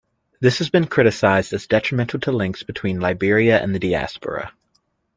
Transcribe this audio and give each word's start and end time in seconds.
This 0.39 0.57
has 0.57 0.71
been 0.71 0.87
criticised 0.87 1.53
as 1.53 1.67
detrimental 1.67 2.19
to 2.21 2.31
links 2.31 2.63
between 2.63 2.95
the 2.95 3.03
Liberia 3.03 3.61
and 3.61 3.71
the 3.71 3.77
diaspora. 3.77 4.51